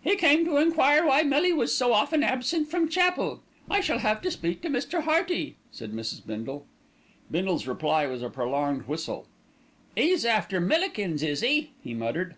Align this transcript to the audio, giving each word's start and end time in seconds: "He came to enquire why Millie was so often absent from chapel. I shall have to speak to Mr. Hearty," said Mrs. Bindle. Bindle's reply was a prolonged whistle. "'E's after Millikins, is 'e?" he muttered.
"He 0.00 0.14
came 0.14 0.44
to 0.44 0.58
enquire 0.58 1.04
why 1.04 1.24
Millie 1.24 1.52
was 1.52 1.76
so 1.76 1.92
often 1.92 2.22
absent 2.22 2.68
from 2.70 2.88
chapel. 2.88 3.42
I 3.68 3.80
shall 3.80 3.98
have 3.98 4.22
to 4.22 4.30
speak 4.30 4.62
to 4.62 4.68
Mr. 4.68 5.02
Hearty," 5.02 5.56
said 5.72 5.92
Mrs. 5.92 6.24
Bindle. 6.24 6.66
Bindle's 7.32 7.66
reply 7.66 8.06
was 8.06 8.22
a 8.22 8.30
prolonged 8.30 8.82
whistle. 8.86 9.26
"'E's 9.96 10.24
after 10.24 10.60
Millikins, 10.60 11.24
is 11.24 11.42
'e?" 11.42 11.72
he 11.82 11.94
muttered. 11.94 12.36